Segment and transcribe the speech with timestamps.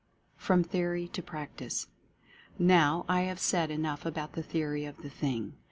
[0.35, 1.85] FROM THEORY TO PRACTICE.
[2.57, 5.53] Now I have said enough about the theory of the thing.